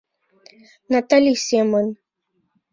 [0.91, 1.87] Натали семын.